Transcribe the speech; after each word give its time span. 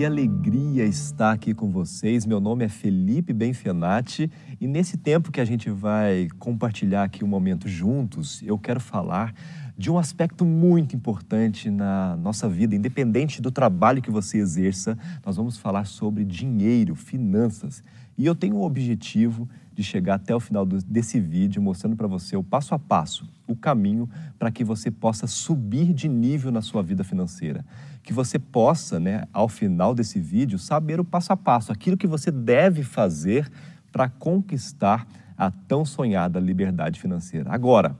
que 0.00 0.04
alegria 0.06 0.86
estar 0.86 1.30
aqui 1.30 1.52
com 1.52 1.70
vocês. 1.70 2.24
Meu 2.24 2.40
nome 2.40 2.64
é 2.64 2.70
Felipe 2.70 3.34
Benfenati 3.34 4.30
e 4.58 4.66
nesse 4.66 4.96
tempo 4.96 5.30
que 5.30 5.42
a 5.42 5.44
gente 5.44 5.68
vai 5.68 6.26
compartilhar 6.38 7.02
aqui 7.02 7.22
um 7.22 7.28
momento 7.28 7.68
juntos, 7.68 8.42
eu 8.42 8.58
quero 8.58 8.80
falar 8.80 9.34
de 9.76 9.90
um 9.90 9.98
aspecto 9.98 10.42
muito 10.42 10.96
importante 10.96 11.68
na 11.68 12.16
nossa 12.16 12.48
vida, 12.48 12.74
independente 12.74 13.42
do 13.42 13.50
trabalho 13.50 14.00
que 14.00 14.10
você 14.10 14.38
exerça, 14.38 14.96
nós 15.22 15.36
vamos 15.36 15.58
falar 15.58 15.84
sobre 15.84 16.24
dinheiro, 16.24 16.94
finanças. 16.94 17.84
E 18.16 18.24
eu 18.24 18.34
tenho 18.34 18.56
o 18.56 18.64
objetivo 18.64 19.46
de 19.74 19.82
chegar 19.82 20.14
até 20.14 20.34
o 20.34 20.40
final 20.40 20.64
desse 20.64 21.20
vídeo 21.20 21.60
mostrando 21.60 21.94
para 21.94 22.06
você 22.06 22.36
o 22.38 22.42
passo 22.42 22.74
a 22.74 22.78
passo, 22.78 23.28
o 23.46 23.54
caminho 23.54 24.08
para 24.38 24.50
que 24.50 24.64
você 24.64 24.90
possa 24.90 25.26
subir 25.26 25.92
de 25.92 26.08
nível 26.08 26.50
na 26.50 26.62
sua 26.62 26.82
vida 26.82 27.04
financeira. 27.04 27.62
Que 28.02 28.12
você 28.12 28.38
possa, 28.38 28.98
né, 28.98 29.24
ao 29.32 29.48
final 29.48 29.94
desse 29.94 30.18
vídeo, 30.18 30.58
saber 30.58 31.00
o 31.00 31.04
passo 31.04 31.32
a 31.32 31.36
passo, 31.36 31.72
aquilo 31.72 31.96
que 31.96 32.06
você 32.06 32.30
deve 32.30 32.82
fazer 32.82 33.50
para 33.92 34.08
conquistar 34.08 35.06
a 35.36 35.50
tão 35.50 35.84
sonhada 35.84 36.38
liberdade 36.38 37.00
financeira. 37.00 37.50
Agora, 37.52 37.96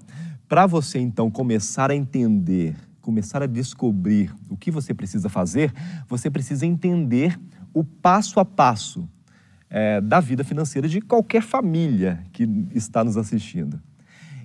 para 0.49 0.67
você 0.67 0.99
então 0.99 1.31
começar 1.31 1.91
a 1.91 1.95
entender, 1.95 2.77
começar 3.01 3.43
a 3.43 3.47
descobrir 3.47 4.35
o 4.49 4.57
que 4.57 4.71
você 4.71 4.93
precisa 4.93 5.29
fazer, 5.29 5.73
você 6.09 6.31
precisa 6.31 6.67
entender 6.67 7.39
o 7.73 7.85
passo 7.85 8.41
a 8.41 8.45
passo 8.45 9.09
é, 9.71 10.01
da 10.01 10.21
vida 10.21 10.43
financeira 10.43 10.89
de 10.89 11.01
qualquer 11.01 11.43
família 11.43 12.23
que 12.33 12.49
está 12.75 13.05
nos 13.05 13.17
assistindo. 13.17 13.81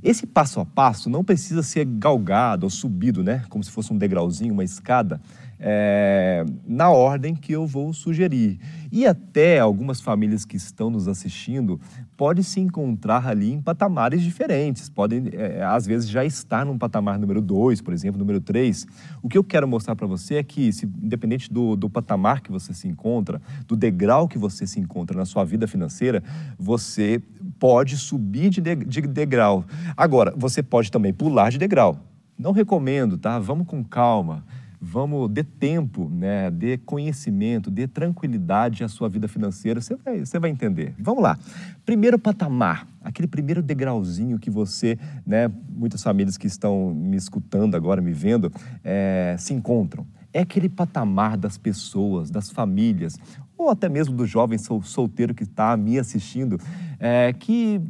Esse 0.06 0.28
passo 0.28 0.60
a 0.60 0.66
passo 0.66 1.10
não 1.10 1.24
precisa 1.24 1.64
ser 1.64 1.84
galgado 1.84 2.68
ou 2.68 2.70
subido, 2.70 3.24
né? 3.24 3.44
Como 3.50 3.64
se 3.64 3.72
fosse 3.72 3.92
um 3.92 3.98
degrauzinho, 3.98 4.54
uma 4.54 4.64
escada 4.64 5.20
é, 5.60 6.46
na 6.68 6.90
ordem 6.90 7.36
que 7.36 7.54
eu 7.54 7.66
vou 7.66 7.94
sugerir. 7.94 8.60
E 8.92 9.06
até 9.06 9.60
algumas 9.60 10.00
famílias 10.00 10.46
que 10.46 10.56
estão 10.56 10.90
nos 10.90 11.08
assistindo 11.08 11.80
podem 12.16 12.44
se 12.44 12.60
encontrar 12.60 13.28
ali 13.28 13.52
em 13.52 13.62
patamares 13.62 14.22
diferentes, 14.22 14.88
podem, 14.90 15.26
é, 15.34 15.64
às 15.64 15.86
vezes, 15.86 16.10
já 16.10 16.24
estar 16.24 16.66
num 16.66 16.78
patamar 16.78 17.20
número 17.20 17.42
2, 17.42 17.82
por 17.82 17.94
exemplo, 17.94 18.18
número 18.18 18.40
3. 18.40 18.86
O 19.22 19.28
que 19.28 19.38
eu 19.38 19.44
quero 19.44 19.68
mostrar 19.68 19.96
para 19.96 20.08
você 20.08 20.36
é 20.36 20.44
que, 20.44 20.72
se, 20.72 20.86
independente 20.86 21.52
do, 21.52 21.76
do 21.76 21.90
patamar 21.90 22.42
que 22.42 22.52
você 22.52 22.74
se 22.74 22.88
encontra, 22.88 23.42
do 23.68 23.76
degrau 23.76 24.28
que 24.28 24.38
você 24.38 24.66
se 24.66 24.80
encontra 24.80 25.18
na 25.18 25.26
sua 25.26 25.44
vida 25.44 25.68
financeira, 25.68 26.24
você 26.58 27.22
pode 27.60 27.98
subir 27.98 28.50
de, 28.50 28.62
de, 28.62 28.76
de 28.76 29.02
degrau. 29.02 29.66
Agora, 29.98 30.34
você 30.38 30.64
pode 30.64 30.92
também 30.92 31.14
pular 31.14 31.50
de 31.50 31.58
degrau. 31.58 32.00
Não 32.38 32.52
recomendo, 32.52 33.18
tá? 33.18 33.40
Vamos 33.40 33.68
com 33.68 33.84
calma 33.84 34.44
vamos 34.86 35.30
dê 35.32 35.44
tempo, 35.44 36.08
né, 36.10 36.52
dê 36.52 36.78
conhecimento, 36.78 37.72
dê 37.72 37.88
tranquilidade 37.88 38.84
à 38.84 38.88
sua 38.88 39.10
vida 39.10 39.28
financeira, 39.28 39.82
você 39.82 39.96
vai, 39.96 40.20
você 40.20 40.38
vai 40.38 40.52
entender. 40.52 40.94
Vamos 41.00 41.24
lá. 41.24 41.38
Primeiro 41.84 42.20
patamar, 42.20 42.88
aquele 43.02 43.28
primeiro 43.28 43.64
degrauzinho 43.64 44.38
que 44.38 44.50
você, 44.50 44.98
né, 45.26 45.52
muitas 45.70 46.04
famílias 46.04 46.38
que 46.38 46.46
estão 46.46 46.94
me 46.94 47.18
escutando 47.18 47.74
agora, 47.74 48.00
me 48.00 48.14
vendo, 48.14 48.52
é, 48.84 49.36
se 49.40 49.56
encontram. 49.56 50.06
É 50.32 50.42
aquele 50.42 50.70
patamar 50.70 51.36
das 51.36 51.58
pessoas, 51.58 52.30
das 52.30 52.52
famílias, 52.52 53.18
ou 53.58 53.70
até 53.72 53.90
mesmo 53.90 54.16
do 54.16 54.26
jovem 54.26 54.60
sol, 54.60 54.84
solteiro 54.84 55.34
que 55.34 55.44
está 55.44 55.76
me 55.76 55.98
assistindo, 55.98 56.60
é, 57.00 57.34
que 57.34 57.82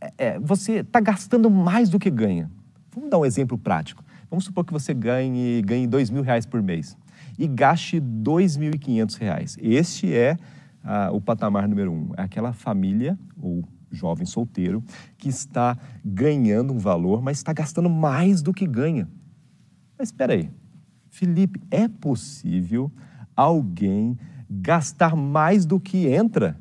é, 0.00 0.12
é 0.18 0.38
você 0.40 0.80
está 0.80 0.98
gastando 0.98 1.48
mais 1.48 1.88
do 1.88 2.00
que 2.00 2.10
ganha. 2.10 2.50
Vamos 2.92 3.10
dar 3.10 3.18
um 3.18 3.24
exemplo 3.24 3.56
prático. 3.56 4.02
Vamos 4.32 4.46
supor 4.46 4.64
que 4.64 4.72
você 4.72 4.94
ganhe, 4.94 5.60
ganhe 5.60 5.86
dois 5.86 6.08
mil 6.08 6.22
reais 6.22 6.46
por 6.46 6.62
mês 6.62 6.96
e 7.38 7.46
gaste 7.46 8.00
dois 8.00 8.56
mil 8.56 8.70
e 8.70 8.78
quinhentos 8.78 9.16
reais. 9.16 9.58
Este 9.60 10.10
é 10.14 10.38
ah, 10.82 11.10
o 11.12 11.20
patamar 11.20 11.68
número 11.68 11.92
um. 11.92 12.12
É 12.16 12.22
aquela 12.22 12.54
família 12.54 13.18
ou 13.38 13.62
jovem 13.90 14.24
solteiro 14.24 14.82
que 15.18 15.28
está 15.28 15.76
ganhando 16.02 16.72
um 16.72 16.78
valor, 16.78 17.20
mas 17.20 17.36
está 17.36 17.52
gastando 17.52 17.90
mais 17.90 18.40
do 18.40 18.54
que 18.54 18.66
ganha. 18.66 19.06
Mas 19.98 20.08
espera 20.08 20.32
aí, 20.32 20.48
Felipe, 21.10 21.60
é 21.70 21.86
possível 21.86 22.90
alguém 23.36 24.18
gastar 24.48 25.14
mais 25.14 25.66
do 25.66 25.78
que 25.78 26.06
entra? 26.06 26.58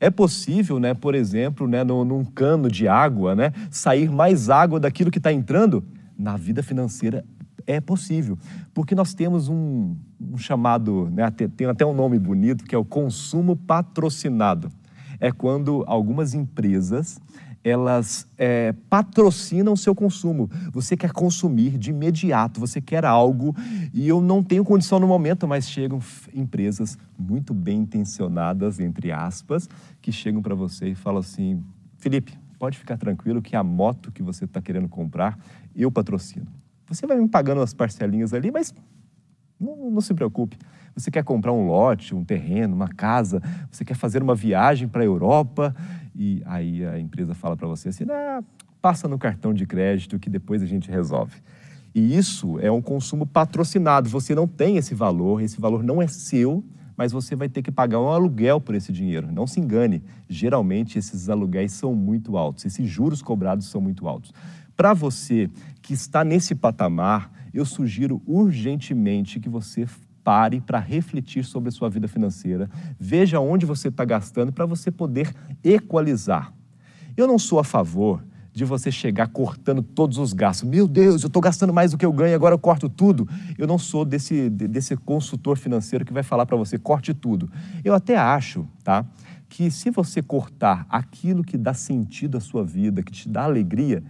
É 0.00 0.08
possível, 0.08 0.80
né, 0.80 0.94
por 0.94 1.14
exemplo, 1.14 1.68
né, 1.68 1.84
no, 1.84 2.06
num 2.06 2.24
cano 2.24 2.70
de 2.70 2.88
água, 2.88 3.34
né, 3.34 3.52
sair 3.70 4.10
mais 4.10 4.48
água 4.48 4.80
daquilo 4.80 5.10
que 5.10 5.18
está 5.18 5.30
entrando? 5.30 5.84
Na 6.18 6.36
vida 6.36 6.62
financeira 6.62 7.24
é 7.66 7.80
possível, 7.80 8.38
porque 8.72 8.94
nós 8.94 9.12
temos 9.12 9.48
um, 9.48 9.96
um 10.20 10.38
chamado, 10.38 11.10
né, 11.10 11.28
tem 11.30 11.66
até 11.66 11.84
um 11.84 11.94
nome 11.94 12.18
bonito, 12.18 12.64
que 12.64 12.74
é 12.74 12.78
o 12.78 12.84
consumo 12.84 13.56
patrocinado. 13.56 14.70
É 15.18 15.32
quando 15.32 15.82
algumas 15.86 16.34
empresas 16.34 17.18
elas 17.64 18.28
é, 18.38 18.72
patrocinam 18.88 19.72
o 19.72 19.76
seu 19.76 19.92
consumo. 19.92 20.48
Você 20.72 20.96
quer 20.96 21.10
consumir 21.10 21.76
de 21.76 21.90
imediato, 21.90 22.60
você 22.60 22.80
quer 22.80 23.04
algo 23.04 23.56
e 23.92 24.06
eu 24.06 24.20
não 24.20 24.40
tenho 24.40 24.64
condição 24.64 25.00
no 25.00 25.08
momento, 25.08 25.48
mas 25.48 25.68
chegam 25.68 25.98
empresas 26.32 26.96
muito 27.18 27.52
bem 27.52 27.80
intencionadas, 27.80 28.78
entre 28.78 29.10
aspas, 29.10 29.68
que 30.00 30.12
chegam 30.12 30.40
para 30.40 30.54
você 30.54 30.90
e 30.90 30.94
falam 30.94 31.18
assim: 31.18 31.60
Felipe, 31.98 32.38
pode 32.58 32.78
ficar 32.78 32.96
tranquilo 32.96 33.42
que 33.42 33.54
a 33.54 33.62
moto 33.62 34.10
que 34.10 34.22
você 34.22 34.44
está 34.44 34.60
querendo 34.60 34.88
comprar, 34.88 35.38
eu 35.74 35.90
patrocino. 35.90 36.46
Você 36.88 37.06
vai 37.06 37.18
me 37.18 37.28
pagando 37.28 37.60
as 37.60 37.74
parcelinhas 37.74 38.32
ali, 38.32 38.50
mas 38.50 38.74
não, 39.58 39.90
não, 39.90 40.00
se 40.00 40.14
preocupe. 40.14 40.56
Você 40.94 41.10
quer 41.10 41.24
comprar 41.24 41.52
um 41.52 41.66
lote, 41.66 42.14
um 42.14 42.24
terreno, 42.24 42.74
uma 42.74 42.88
casa, 42.88 43.42
você 43.70 43.84
quer 43.84 43.94
fazer 43.94 44.22
uma 44.22 44.34
viagem 44.34 44.88
para 44.88 45.02
a 45.02 45.04
Europa 45.04 45.74
e 46.14 46.42
aí 46.46 46.84
a 46.84 46.98
empresa 46.98 47.34
fala 47.34 47.56
para 47.56 47.66
você 47.66 47.88
assim: 47.88 48.04
ah, 48.10 48.42
passa 48.80 49.08
no 49.08 49.18
cartão 49.18 49.52
de 49.52 49.66
crédito 49.66 50.18
que 50.18 50.30
depois 50.30 50.62
a 50.62 50.66
gente 50.66 50.90
resolve. 50.90 51.42
E 51.94 52.16
isso 52.16 52.58
é 52.60 52.70
um 52.70 52.82
consumo 52.82 53.26
patrocinado. 53.26 54.08
Você 54.10 54.34
não 54.34 54.46
tem 54.46 54.76
esse 54.76 54.94
valor, 54.94 55.40
esse 55.40 55.58
valor 55.58 55.82
não 55.82 56.00
é 56.02 56.06
seu, 56.06 56.62
mas 56.96 57.12
você 57.12 57.36
vai 57.36 57.48
ter 57.48 57.62
que 57.62 57.70
pagar 57.70 58.00
um 58.00 58.08
aluguel 58.08 58.60
por 58.60 58.74
esse 58.74 58.92
dinheiro. 58.92 59.30
Não 59.30 59.46
se 59.46 59.60
engane, 59.60 60.02
geralmente 60.28 60.98
esses 60.98 61.28
aluguéis 61.28 61.72
são 61.72 61.94
muito 61.94 62.36
altos, 62.36 62.64
esses 62.64 62.88
juros 62.88 63.20
cobrados 63.20 63.66
são 63.66 63.80
muito 63.80 64.08
altos. 64.08 64.32
Para 64.76 64.94
você 64.94 65.50
que 65.82 65.92
está 65.92 66.24
nesse 66.24 66.54
patamar, 66.54 67.30
eu 67.52 67.64
sugiro 67.64 68.22
urgentemente 68.26 69.40
que 69.40 69.48
você 69.48 69.86
pare 70.22 70.60
para 70.60 70.78
refletir 70.78 71.44
sobre 71.44 71.68
a 71.68 71.72
sua 71.72 71.88
vida 71.88 72.08
financeira, 72.08 72.68
veja 72.98 73.38
onde 73.38 73.64
você 73.64 73.88
está 73.88 74.04
gastando 74.04 74.52
para 74.52 74.66
você 74.66 74.90
poder 74.90 75.32
equalizar. 75.62 76.52
Eu 77.16 77.26
não 77.26 77.38
sou 77.38 77.58
a 77.58 77.64
favor 77.64 78.22
de 78.56 78.64
você 78.64 78.90
chegar 78.90 79.28
cortando 79.28 79.82
todos 79.82 80.16
os 80.16 80.32
gastos. 80.32 80.66
Meu 80.66 80.88
Deus, 80.88 81.22
eu 81.22 81.26
estou 81.26 81.42
gastando 81.42 81.74
mais 81.74 81.90
do 81.90 81.98
que 81.98 82.06
eu 82.06 82.12
ganho, 82.12 82.34
agora 82.34 82.54
eu 82.54 82.58
corto 82.58 82.88
tudo. 82.88 83.28
Eu 83.58 83.66
não 83.66 83.76
sou 83.76 84.02
desse, 84.02 84.48
desse 84.48 84.96
consultor 84.96 85.58
financeiro 85.58 86.06
que 86.06 86.12
vai 86.12 86.22
falar 86.22 86.46
para 86.46 86.56
você, 86.56 86.78
corte 86.78 87.12
tudo. 87.12 87.50
Eu 87.84 87.92
até 87.92 88.16
acho, 88.16 88.66
tá? 88.82 89.04
Que 89.46 89.70
se 89.70 89.90
você 89.90 90.22
cortar 90.22 90.86
aquilo 90.88 91.44
que 91.44 91.58
dá 91.58 91.74
sentido 91.74 92.38
à 92.38 92.40
sua 92.40 92.64
vida, 92.64 93.02
que 93.02 93.12
te 93.12 93.28
dá 93.28 93.44
alegria, 93.44 94.02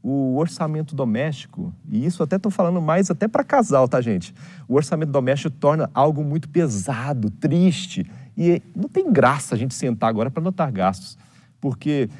o 0.00 0.36
orçamento 0.36 0.94
doméstico, 0.94 1.74
e 1.88 2.06
isso 2.06 2.22
até 2.22 2.36
estou 2.36 2.52
falando 2.52 2.80
mais 2.80 3.10
até 3.10 3.26
para 3.26 3.42
casal, 3.42 3.88
tá, 3.88 4.00
gente? 4.00 4.32
O 4.68 4.76
orçamento 4.76 5.10
doméstico 5.10 5.50
torna 5.58 5.90
algo 5.92 6.22
muito 6.22 6.48
pesado, 6.48 7.30
triste, 7.30 8.08
e 8.38 8.62
não 8.76 8.88
tem 8.88 9.12
graça 9.12 9.56
a 9.56 9.58
gente 9.58 9.74
sentar 9.74 10.08
agora 10.08 10.30
para 10.30 10.40
anotar 10.40 10.70
gastos 10.70 11.18
porque 11.62 12.10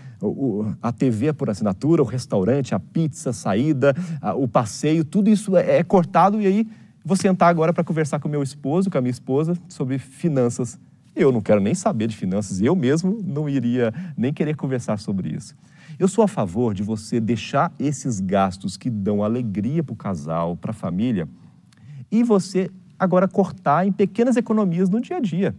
a 0.81 0.93
TV 0.93 1.27
é 1.27 1.33
por 1.33 1.51
assinatura, 1.51 2.01
o 2.01 2.07
restaurante, 2.07 2.77
a 2.77 2.79
pizza, 2.79 3.31
a 3.31 3.33
saída, 3.33 3.93
o 4.37 4.47
passeio, 4.47 5.05
tudo 5.05 5.29
isso 5.29 5.57
é, 5.57 5.79
é 5.79 5.83
cortado 5.83 6.41
e 6.41 6.47
aí 6.47 6.67
vou 7.05 7.17
sentar 7.17 7.51
agora 7.51 7.73
para 7.73 7.83
conversar 7.83 8.21
com 8.21 8.29
meu 8.29 8.41
esposo, 8.41 8.89
com 8.89 8.97
a 8.97 9.01
minha 9.01 9.11
esposa, 9.11 9.59
sobre 9.69 9.99
finanças. 9.99 10.79
Eu 11.15 11.33
não 11.33 11.41
quero 11.41 11.61
nem 11.61 11.75
saber 11.75 12.07
de 12.07 12.17
finanças, 12.17 12.61
eu 12.61 12.77
mesmo 12.77 13.19
não 13.21 13.49
iria 13.49 13.93
nem 14.17 14.33
querer 14.33 14.55
conversar 14.55 15.01
sobre 15.01 15.31
isso. 15.31 15.57
Eu 15.99 16.07
sou 16.07 16.23
a 16.23 16.29
favor 16.29 16.73
de 16.73 16.85
você 16.85 17.19
deixar 17.19 17.73
esses 17.81 18.21
gastos 18.21 18.77
que 18.77 18.89
dão 18.89 19.25
alegria 19.25 19.83
para 19.83 19.93
o 19.93 19.97
casal, 19.97 20.57
para 20.57 20.71
a 20.71 20.75
família, 20.75 21.29
e 22.13 22.23
você 22.23 22.71
agora 22.97 23.27
cortar 23.27 23.89
em 23.89 23.91
pequenas 23.91 24.37
economias 24.37 24.89
no 24.89 25.01
dia 25.01 25.17
a 25.17 25.21
dia. 25.21 25.53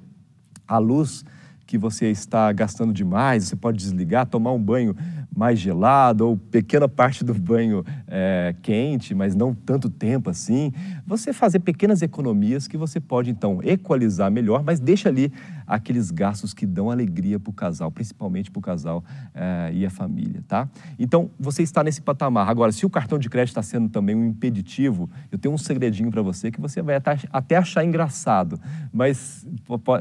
A 0.65 0.77
luz 0.77 1.25
que 1.65 1.77
você 1.77 2.09
está 2.09 2.51
gastando 2.51 2.93
demais, 2.93 3.45
você 3.45 3.55
pode 3.55 3.77
desligar, 3.77 4.25
tomar 4.25 4.51
um 4.51 4.61
banho 4.61 4.95
mais 5.35 5.59
gelado 5.59 6.27
ou 6.27 6.37
pequena 6.37 6.87
parte 6.87 7.23
do 7.23 7.33
banho 7.33 7.83
é, 8.07 8.55
quente, 8.61 9.15
mas 9.15 9.35
não 9.35 9.53
tanto 9.53 9.89
tempo 9.89 10.29
assim, 10.29 10.71
você 11.05 11.33
fazer 11.33 11.59
pequenas 11.59 12.01
economias 12.01 12.67
que 12.67 12.77
você 12.77 12.99
pode 12.99 13.29
então 13.29 13.59
equalizar 13.63 14.31
melhor, 14.31 14.63
mas 14.63 14.79
deixa 14.79 15.09
ali 15.09 15.31
aqueles 15.65 16.11
gastos 16.11 16.53
que 16.53 16.65
dão 16.65 16.91
alegria 16.91 17.39
para 17.39 17.49
o 17.49 17.53
casal, 17.53 17.89
principalmente 17.91 18.51
para 18.51 18.59
o 18.59 18.61
casal 18.61 19.03
é, 19.33 19.71
e 19.73 19.85
a 19.85 19.89
família, 19.89 20.43
tá? 20.47 20.69
Então 20.99 21.31
você 21.39 21.63
está 21.63 21.83
nesse 21.83 22.01
patamar. 22.01 22.49
Agora, 22.49 22.71
se 22.71 22.85
o 22.85 22.89
cartão 22.89 23.17
de 23.17 23.29
crédito 23.29 23.49
está 23.49 23.63
sendo 23.63 23.89
também 23.89 24.15
um 24.15 24.25
impeditivo, 24.27 25.09
eu 25.31 25.37
tenho 25.37 25.53
um 25.53 25.57
segredinho 25.57 26.11
para 26.11 26.21
você 26.21 26.51
que 26.51 26.61
você 26.61 26.81
vai 26.81 26.95
até 27.31 27.55
achar 27.55 27.83
engraçado, 27.83 28.59
mas 28.91 29.45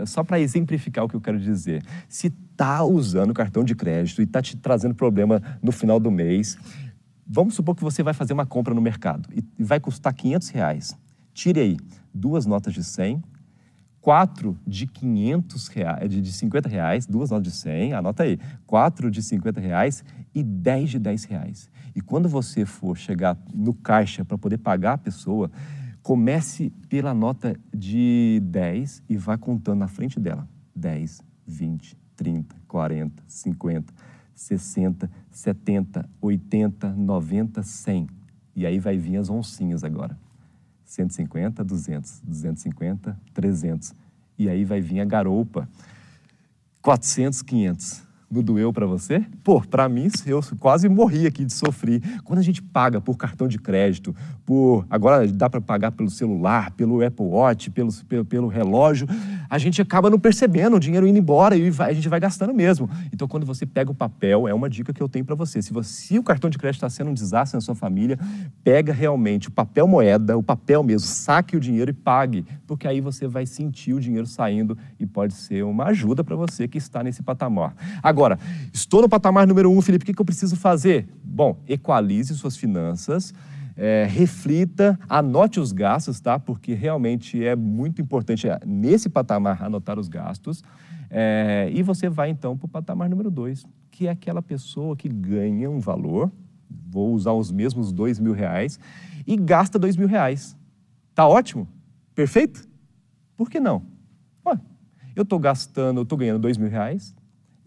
só 0.07 0.23
para 0.23 0.41
exemplificar 0.41 1.05
o 1.05 1.09
que 1.09 1.17
eu 1.17 1.21
quero 1.21 1.39
dizer. 1.39 1.83
Se 2.09 2.31
está 2.63 2.85
usando 2.85 3.35
cartão 3.35 3.65
de 3.65 3.75
crédito 3.75 4.21
e 4.21 4.25
está 4.25 4.41
te 4.41 4.57
trazendo 4.57 4.95
problema 4.95 5.43
no 5.61 5.73
final 5.73 5.99
do 5.99 6.13
mês, 6.13 6.57
vamos 7.27 7.55
supor 7.55 7.75
que 7.75 7.83
você 7.83 8.05
vai 8.05 8.15
fazer 8.15 8.33
uma 8.33 8.47
compra 8.47 8.73
no 8.73 8.81
mercado 8.81 9.29
e 9.35 9.43
vai 9.65 9.81
custar 9.81 10.15
500 10.15 10.49
reais. 10.51 10.97
Tire 11.35 11.59
aí 11.59 11.77
duas 12.15 12.47
notas 12.47 12.73
de 12.73 12.85
100, 12.85 13.21
quatro 14.01 14.57
de 14.65 14.87
500 14.87 15.69
reais, 15.69 16.09
de 16.09 16.33
50 16.33 16.69
reais, 16.69 17.05
duas 17.05 17.31
notas 17.31 17.53
de 17.53 17.59
100, 17.59 17.95
anota 17.95 18.23
aí, 18.23 18.39
quatro 18.65 19.11
de 19.11 19.21
50 19.23 19.61
reais 19.61 20.05
e 20.33 20.41
10 20.45 20.91
de 20.91 20.99
10 21.01 21.25
reais. 21.25 21.69
E 21.97 22.01
quando 22.01 22.29
você 22.29 22.65
for 22.65 22.97
chegar 22.97 23.37
no 23.53 23.75
caixa 23.75 24.25
para 24.25 24.39
poder 24.39 24.59
pagar 24.59 24.93
a 24.93 24.99
pessoa, 24.99 25.51
comece 26.01 26.71
pela 26.89 27.13
nota 27.13 27.57
de 27.75 28.41
10 28.45 29.03
e 29.09 29.17
vá 29.17 29.37
contando 29.37 29.81
na 29.81 29.89
frente 29.89 30.21
dela. 30.21 30.49
10, 30.77 31.23
20, 31.47 32.02
30, 32.23 32.55
40, 32.69 33.23
50, 33.27 33.93
60, 34.33 35.11
70, 35.31 36.09
80, 36.21 36.89
90, 36.89 37.63
100. 37.65 38.09
E 38.55 38.65
aí 38.65 38.79
vai 38.79 38.97
vir 38.97 39.17
as 39.17 39.29
oncinhas 39.29 39.83
agora. 39.83 40.17
150, 40.85 41.65
200, 41.65 42.21
250, 42.25 43.19
300. 43.35 43.95
E 44.39 44.49
aí 44.49 44.65
vai 44.65 44.81
vir 44.81 45.01
a 45.01 45.05
garoupa. 45.05 45.69
400, 46.81 47.43
500 47.43 48.12
não 48.33 48.43
doeu 48.43 48.73
para 48.73 48.87
você? 48.87 49.25
Pô, 49.45 49.61
para 49.61 49.89
mim, 49.89 50.09
eu 50.27 50.41
quase 50.59 50.89
morri 50.89 51.27
aqui 51.27 51.45
de 51.45 51.53
sofrer. 51.53 52.01
Quando 52.25 52.39
a 52.39 52.43
gente 52.43 52.63
paga 52.63 53.01
por 53.01 53.17
cartão 53.17 53.47
de 53.47 53.59
crédito, 53.59 54.15
por 54.47 54.87
agora 54.89 55.27
dá 55.29 55.51
para 55.51 55.61
pagar 55.61 55.93
pelo 55.93 56.09
celular, 56.09 56.71
pelo 56.71 57.05
Apple 57.05 57.27
Watch, 57.27 57.71
pelo, 57.71 57.93
pelo, 58.09 58.25
pelo, 58.25 58.49
relógio, 58.49 59.07
a 59.51 59.59
gente 59.59 59.83
acaba 59.83 60.09
não 60.09 60.19
percebendo 60.19 60.77
o 60.77 60.81
dinheiro 60.81 61.07
indo 61.07 61.19
embora 61.19 61.57
e 61.57 61.71
vai, 61.71 61.91
a 61.91 61.95
gente 61.95 62.09
vai 62.09 62.19
gastando 62.19 62.55
mesmo. 62.55 62.89
Então, 63.13 63.29
quando 63.29 63.45
você 63.45 63.67
pega 63.67 63.91
o 63.91 63.95
papel, 63.95 64.49
é 64.49 64.55
uma 64.55 64.69
dica 64.69 64.93
que 64.93 65.03
eu 65.03 65.09
tenho 65.09 65.25
para 65.25 65.35
você. 65.35 65.61
Se, 65.61 65.73
você. 65.73 65.91
se 65.93 66.19
o 66.19 66.23
cartão 66.23 66.49
de 66.49 66.57
crédito 66.57 66.79
está 66.79 66.89
sendo 66.89 67.11
um 67.11 67.15
desastre 67.15 67.57
na 67.57 67.61
sua 67.61 67.75
família, 67.75 68.19
pega 68.65 68.93
realmente 68.93 69.49
o 69.49 69.51
papel 69.51 69.87
moeda, 69.87 70.39
o 70.39 70.43
papel 70.43 70.83
mesmo, 70.83 71.07
saque 71.07 71.57
o 71.57 71.61
dinheiro 71.61 71.91
e 71.91 71.95
pague, 71.95 72.47
porque 72.67 72.89
aí 72.89 73.01
você 73.01 73.27
vai 73.27 73.45
sentir 73.45 73.93
o 73.93 74.01
dinheiro 74.01 74.27
saindo 74.27 74.77
e 74.99 75.05
pode 75.07 75.35
ser 75.35 75.65
uma 75.65 75.85
ajuda 75.85 76.25
para 76.25 76.35
você 76.35 76.67
que 76.67 76.79
está 76.79 77.03
nesse 77.03 77.23
patamar. 77.23 77.75
Agora, 78.03 78.22
Agora, 78.23 78.39
estou 78.73 79.03
no 79.03 79.09
patamar 79.09 79.49
número 79.49 79.69
um, 79.69 79.83
Felipe, 79.83 80.05
o 80.05 80.07
que, 80.07 80.15
que 80.15 80.21
eu 80.21 80.25
preciso 80.25 80.55
fazer? 80.55 81.09
Bom, 81.25 81.61
equalize 81.67 82.33
suas 82.37 82.57
finanças, 82.57 83.35
é, 83.77 84.07
reflita, 84.09 84.97
anote 85.09 85.59
os 85.59 85.73
gastos, 85.73 86.21
tá? 86.21 86.39
Porque 86.39 86.73
realmente 86.73 87.45
é 87.45 87.57
muito 87.57 88.01
importante 88.01 88.49
é, 88.49 88.61
nesse 88.65 89.09
patamar 89.09 89.61
anotar 89.61 89.99
os 89.99 90.07
gastos. 90.07 90.63
É, 91.11 91.69
e 91.75 91.83
você 91.83 92.09
vai 92.09 92.31
então 92.31 92.57
para 92.57 92.67
o 92.67 92.69
patamar 92.69 93.11
número 93.11 93.29
dois, 93.29 93.67
que 93.91 94.07
é 94.07 94.11
aquela 94.11 94.41
pessoa 94.41 94.97
que 94.97 95.09
ganha 95.09 95.69
um 95.69 95.81
valor, 95.81 96.31
vou 96.71 97.13
usar 97.13 97.33
os 97.33 97.51
mesmos 97.51 97.91
dois 97.91 98.21
mil 98.21 98.35
reais, 98.35 98.79
e 99.27 99.37
gasta 99.37 99.81
dois 99.81 99.97
mil 99.97 100.07
reais. 100.07 100.57
Tá 101.13 101.27
ótimo? 101.27 101.67
Perfeito? 102.15 102.69
Por 103.37 103.51
que 103.51 103.59
não? 103.59 103.83
Ué, 104.47 104.61
eu 105.17 105.25
estou 105.25 105.41
gastando, 105.41 106.03
estou 106.03 106.17
ganhando 106.17 106.39
dois 106.39 106.57
mil 106.57 106.71
reais, 106.71 107.17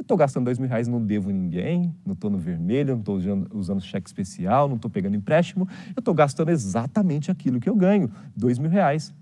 estou 0.05 0.15
gastando 0.15 0.45
dois 0.45 0.57
mil 0.57 0.69
reais, 0.69 0.87
não 0.87 1.03
devo 1.03 1.31
ninguém, 1.31 1.93
não 2.05 2.13
estou 2.13 2.29
no 2.29 2.37
vermelho, 2.37 2.93
não 2.93 2.99
estou 2.99 3.17
usando, 3.53 3.81
cheque 3.81 4.07
especial, 4.07 4.69
não 4.69 4.75
estou 4.75 4.89
pegando 4.89 5.15
empréstimo, 5.15 5.67
eu 5.95 5.99
estou 5.99 6.13
gastando 6.13 6.49
exatamente 6.49 7.29
aquilo 7.29 7.59
que 7.59 7.67
eu 7.67 7.75
ganho, 7.75 8.09
dois 8.35 8.57
mil 8.57 8.69
reais. 8.69 9.13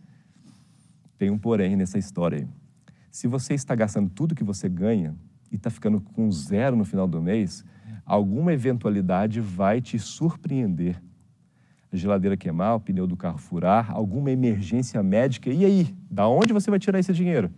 Tem 1.17 1.29
um 1.29 1.37
porém 1.37 1.75
nessa 1.75 1.97
história 1.97 2.39
aí. 2.39 2.47
Se 3.09 3.27
você 3.27 3.53
está 3.53 3.73
gastando 3.75 4.09
tudo 4.09 4.35
que 4.35 4.43
você 4.43 4.67
ganha 4.67 5.15
e 5.51 5.55
está 5.55 5.69
ficando 5.69 6.01
com 6.01 6.29
zero 6.31 6.75
no 6.75 6.83
final 6.83 7.07
do 7.07 7.21
mês, 7.21 7.63
alguma 8.05 8.53
eventualidade 8.53 9.39
vai 9.39 9.79
te 9.79 9.97
surpreender. 9.97 11.01
A 11.91 11.95
geladeira 11.95 12.35
queimar, 12.35 12.75
o 12.75 12.79
pneu 12.79 13.05
do 13.05 13.15
carro 13.15 13.37
furar, 13.37 13.91
alguma 13.91 14.31
emergência 14.31 15.01
médica, 15.03 15.49
e 15.49 15.63
aí? 15.63 15.95
Da 16.09 16.27
onde 16.27 16.51
você 16.51 16.69
vai 16.71 16.79
tirar 16.79 16.99
esse 16.99 17.13
dinheiro? 17.13 17.51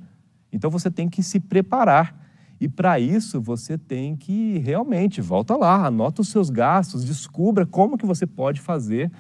Então 0.52 0.70
você 0.70 0.92
tem 0.92 1.10
que 1.10 1.24
se 1.24 1.40
preparar 1.40 2.25
e 2.66 2.68
para 2.68 3.00
isso 3.00 3.40
você 3.40 3.78
tem 3.78 4.16
que 4.16 4.58
realmente, 4.58 5.22
volta 5.22 5.56
lá, 5.56 5.86
anota 5.86 6.24
os 6.24 6.30
seus 6.30 6.50
gastos, 6.50 7.06
descubra 7.06 7.64
como 7.64 7.96
que 7.96 8.08
você 8.08 8.26
pode 8.26 8.60
fazer 8.60 9.12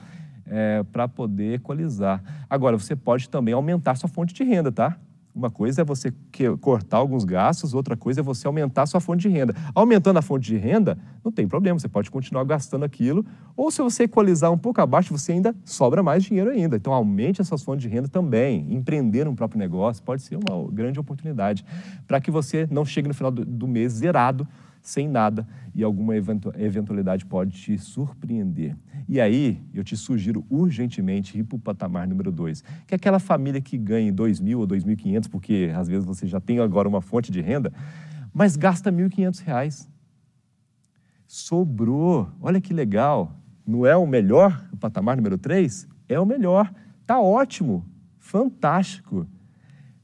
é, 0.47 0.81
para 0.91 1.07
poder 1.07 1.53
equalizar. 1.53 2.23
Agora, 2.49 2.75
você 2.75 2.95
pode 2.95 3.29
também 3.29 3.53
aumentar 3.53 3.97
sua 3.97 4.09
fonte 4.09 4.33
de 4.33 4.43
renda, 4.43 4.71
tá? 4.71 4.97
Uma 5.35 5.49
coisa 5.49 5.81
é 5.81 5.83
você 5.83 6.13
cortar 6.61 6.95
alguns 6.95 7.25
gastos, 7.25 7.73
outra 7.73 7.97
coisa 7.97 8.21
é 8.21 8.23
você 8.23 8.47
aumentar 8.47 8.83
a 8.83 8.85
sua 8.85 9.01
fonte 9.01 9.23
de 9.23 9.27
renda. 9.27 9.53
Aumentando 9.75 10.17
a 10.17 10.21
fonte 10.21 10.45
de 10.45 10.55
renda, 10.55 10.97
não 11.25 11.29
tem 11.29 11.45
problema, 11.45 11.77
você 11.77 11.89
pode 11.89 12.09
continuar 12.09 12.45
gastando 12.45 12.85
aquilo, 12.85 13.25
ou 13.53 13.69
se 13.69 13.81
você 13.81 14.03
equalizar 14.03 14.49
um 14.49 14.57
pouco 14.57 14.79
abaixo, 14.79 15.11
você 15.11 15.33
ainda 15.33 15.53
sobra 15.65 16.01
mais 16.01 16.23
dinheiro 16.23 16.51
ainda. 16.51 16.77
Então, 16.77 16.93
aumente 16.93 17.41
essas 17.41 17.61
fontes 17.61 17.81
de 17.81 17.89
renda 17.89 18.07
também. 18.07 18.73
Empreender 18.73 19.27
um 19.27 19.35
próprio 19.35 19.59
negócio 19.59 20.01
pode 20.01 20.21
ser 20.21 20.37
uma 20.37 20.71
grande 20.71 21.01
oportunidade 21.01 21.65
para 22.07 22.21
que 22.21 22.31
você 22.31 22.65
não 22.71 22.85
chegue 22.85 23.09
no 23.09 23.13
final 23.13 23.29
do, 23.29 23.43
do 23.43 23.67
mês 23.67 23.91
zerado 23.91 24.47
sem 24.87 25.07
nada 25.07 25.47
e 25.73 25.83
alguma 25.83 26.15
eventualidade 26.15 27.25
pode 27.25 27.51
te 27.51 27.77
surpreender. 27.77 28.77
E 29.09 29.19
aí, 29.19 29.61
eu 29.73 29.83
te 29.83 29.97
sugiro 29.97 30.45
urgentemente 30.49 31.37
ir 31.37 31.43
para 31.43 31.55
o 31.55 31.59
patamar 31.59 32.07
número 32.07 32.31
dois, 32.31 32.63
que 32.87 32.93
é 32.93 32.95
aquela 32.95 33.19
família 33.19 33.59
que 33.59 33.77
ganha 33.77 34.11
2 34.11 34.39
mil 34.39 34.59
ou 34.59 34.67
2.500, 34.67 35.29
porque 35.29 35.71
às 35.75 35.87
vezes 35.87 36.05
você 36.05 36.27
já 36.27 36.39
tem 36.39 36.59
agora 36.59 36.87
uma 36.87 37.01
fonte 37.01 37.31
de 37.31 37.41
renda, 37.41 37.73
mas 38.33 38.55
gasta 38.55 38.91
1.500 38.91 39.43
reais. 39.43 39.89
Sobrou. 41.27 42.29
Olha 42.39 42.61
que 42.61 42.73
legal. 42.73 43.35
Não 43.65 43.85
é 43.85 43.95
o 43.97 44.05
melhor, 44.05 44.67
o 44.71 44.77
patamar 44.77 45.17
número 45.17 45.37
3? 45.37 45.87
É 46.07 46.19
o 46.19 46.25
melhor. 46.25 46.71
Tá 47.05 47.19
ótimo. 47.19 47.85
Fantástico 48.19 49.27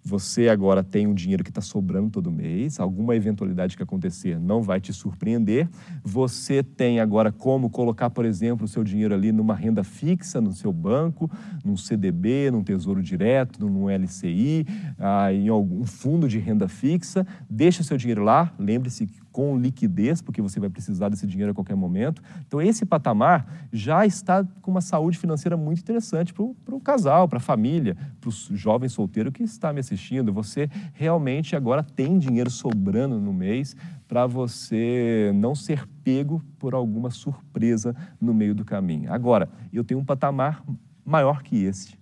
você 0.03 0.49
agora 0.49 0.83
tem 0.83 1.05
um 1.05 1.13
dinheiro 1.13 1.43
que 1.43 1.51
está 1.51 1.61
sobrando 1.61 2.09
todo 2.09 2.31
mês, 2.31 2.79
alguma 2.79 3.15
eventualidade 3.15 3.77
que 3.77 3.83
acontecer 3.83 4.39
não 4.39 4.61
vai 4.61 4.81
te 4.81 4.91
surpreender. 4.91 5.69
Você 6.03 6.63
tem 6.63 6.99
agora 6.99 7.31
como 7.31 7.69
colocar, 7.69 8.09
por 8.09 8.25
exemplo, 8.25 8.65
o 8.65 8.67
seu 8.67 8.83
dinheiro 8.83 9.13
ali 9.13 9.31
numa 9.31 9.55
renda 9.55 9.83
fixa 9.83 10.41
no 10.41 10.51
seu 10.51 10.73
banco, 10.73 11.29
num 11.63 11.77
CDB, 11.77 12.49
num 12.51 12.63
Tesouro 12.63 13.01
Direto, 13.01 13.63
num 13.63 13.89
LCI, 13.89 14.65
ah, 14.97 15.31
em 15.31 15.47
algum 15.49 15.85
fundo 15.85 16.27
de 16.27 16.39
renda 16.39 16.67
fixa. 16.67 17.25
Deixa 17.49 17.81
o 17.81 17.85
seu 17.85 17.97
dinheiro 17.97 18.23
lá, 18.23 18.53
lembre-se 18.57 19.05
que 19.05 19.20
com 19.31 19.57
liquidez, 19.57 20.21
porque 20.21 20.41
você 20.41 20.59
vai 20.59 20.69
precisar 20.69 21.09
desse 21.09 21.25
dinheiro 21.25 21.51
a 21.51 21.55
qualquer 21.55 21.75
momento. 21.75 22.21
Então, 22.45 22.61
esse 22.61 22.85
patamar 22.85 23.67
já 23.71 24.05
está 24.05 24.43
com 24.61 24.71
uma 24.71 24.81
saúde 24.81 25.17
financeira 25.17 25.55
muito 25.55 25.79
interessante 25.79 26.33
para 26.33 26.43
o 26.43 26.81
casal, 26.81 27.27
para 27.27 27.37
a 27.37 27.41
família, 27.41 27.95
para 28.19 28.29
o 28.29 28.31
jovem 28.55 28.89
solteiro 28.89 29.31
que 29.31 29.43
está 29.43 29.71
me 29.71 29.79
assistindo. 29.79 30.33
Você 30.33 30.69
realmente 30.93 31.55
agora 31.55 31.83
tem 31.83 32.17
dinheiro 32.17 32.49
sobrando 32.49 33.19
no 33.19 33.33
mês 33.33 33.75
para 34.07 34.27
você 34.27 35.31
não 35.35 35.55
ser 35.55 35.87
pego 36.03 36.43
por 36.59 36.73
alguma 36.73 37.09
surpresa 37.09 37.95
no 38.19 38.33
meio 38.33 38.53
do 38.53 38.65
caminho. 38.65 39.11
Agora, 39.13 39.47
eu 39.71 39.83
tenho 39.83 40.01
um 40.01 40.05
patamar 40.05 40.63
maior 41.05 41.41
que 41.41 41.63
esse. 41.63 42.00